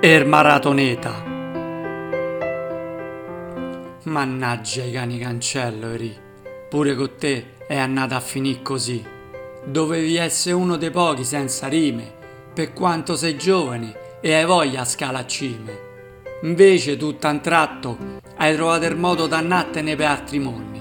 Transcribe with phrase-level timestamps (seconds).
[0.00, 1.24] Er maratoneta.
[4.04, 6.16] Mannaggia i cani cancello, Eri.
[6.68, 9.04] Pure con te è andata a finire così.
[9.64, 12.12] Dovevi essere uno dei pochi senza rime,
[12.54, 15.76] per quanto sei giovane e hai voglia a scala cime.
[16.42, 17.98] Invece, tutto a un tratto,
[18.36, 20.80] hai trovato il modo d'annattene per altri mondi,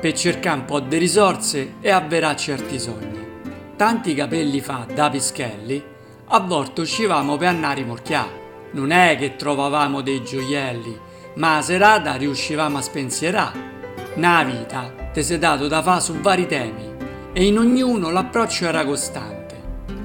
[0.00, 3.26] per cercare un po' di risorse e avverare certi sogni.
[3.74, 5.82] Tanti capelli fa da pischelli,
[6.26, 8.42] a volte uscivamo per andare a rimorchiare
[8.74, 10.98] non è che trovavamo dei gioielli,
[11.34, 13.72] ma a serata riuscivamo a spensierare.
[14.14, 16.92] Na vita ti sei dato da fa su vari temi
[17.32, 19.54] e in ognuno l'approccio era costante.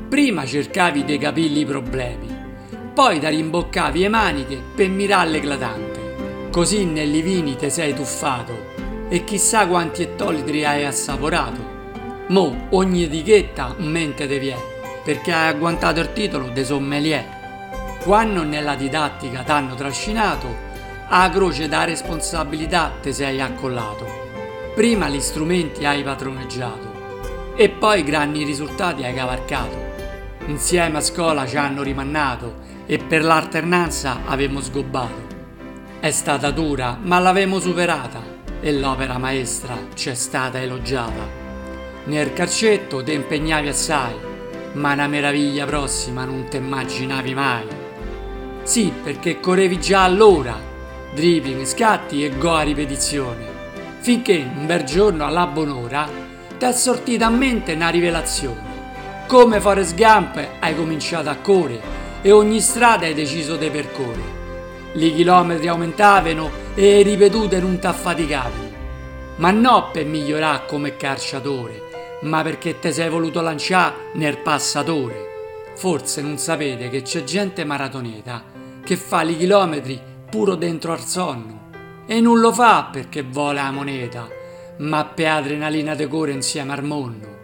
[0.08, 2.28] Prima cercavi dei capilli problemi,
[2.94, 6.48] poi da rimboccavi le maniche per mirare l'eclatante.
[6.52, 8.78] Così negli vini te sei tuffato
[9.10, 11.78] e chissà quanti ettolitri hai assaporato.
[12.28, 14.58] Mo ogni etichetta mente te vi è,
[15.04, 17.38] perché hai agguantato il titolo de sommelier
[18.04, 20.68] quando nella didattica t'hanno trascinato,
[21.08, 24.06] a croce da responsabilità te sei accollato.
[24.76, 29.76] Prima gli strumenti hai padroneggiato e poi grandi risultati hai cavalcato.
[30.46, 35.28] Insieme a scuola ci hanno rimannato e per l'alternanza avevamo sgobbato.
[36.00, 38.22] È stata dura, ma l'avevamo superata
[38.62, 41.28] e l'opera maestra c'è stata elogiata.
[42.06, 44.16] Nel carcetto ti impegnavi assai,
[44.74, 47.79] ma una meraviglia prossima non ti immaginavi mai.
[48.70, 50.56] Sì, perché correvi già allora,
[51.16, 53.48] dribbling, scatti e go a ripetizione,
[53.98, 56.08] finché un bel giorno alla buon'ora
[56.56, 59.24] ti è sortita a mente una rivelazione.
[59.26, 61.82] Come Forrest Gump hai cominciato a correre
[62.22, 64.92] e ogni strada hai deciso di percorrere.
[64.94, 68.74] I chilometri aumentavano e le ripetute non ti affaticavi.
[69.38, 75.26] Ma non per migliorare come calciatore, ma perché ti sei voluto lanciare nel passatore.
[75.74, 80.00] Forse non sapete che c'è gente maratoneta che fa i chilometri
[80.30, 81.68] puro dentro al sonno.
[82.06, 84.28] E non lo fa perché vuole la moneta,
[84.80, 87.38] ma per adrenalina de core insieme al mondo.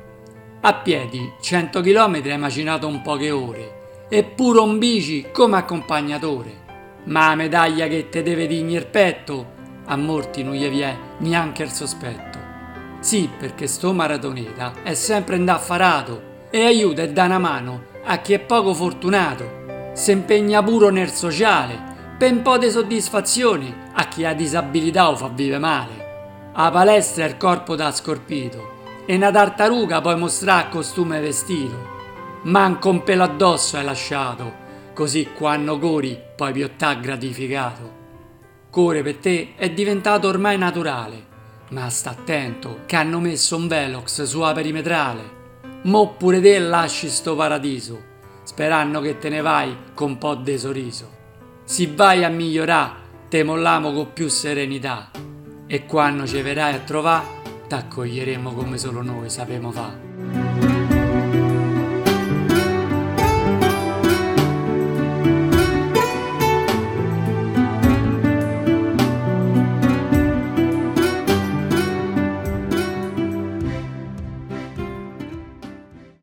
[0.61, 6.63] A piedi, 100 km hai macinato un poche ore, e pure un bici come accompagnatore.
[7.05, 9.53] Ma la medaglia che te deve digni il petto,
[9.85, 12.39] a molti non gli viene neanche il sospetto.
[12.99, 18.33] Sì, perché sto maratoneta è sempre indaffarato e aiuta e dà una mano a chi
[18.33, 19.64] è poco fortunato
[19.95, 25.16] si impegna pure nel sociale, per un po' di soddisfazione a chi ha disabilità o
[25.16, 26.50] fa vive male.
[26.51, 28.73] A palestra è il corpo da scorpito
[29.05, 31.94] e una tartaruga puoi mostrare costume e vestito.
[32.44, 34.63] Manco un pelo addosso hai lasciato,
[34.94, 38.03] così quando cori poi piottà gratificato.
[38.69, 41.25] Core per te è diventato ormai naturale,
[41.69, 45.44] ma sta attento che hanno messo un velox sulla perimetrale.
[45.84, 48.13] Mo pure te lasci sto paradiso
[48.45, 51.09] sperando che te ne vai con po' di sorriso.
[51.66, 52.94] Si vai a migliorare,
[53.28, 55.11] te mollamo con più serenità
[55.67, 57.25] e quando ci verrai a trovare,
[57.67, 60.04] t'accoglieremo come solo noi sappiamo fare.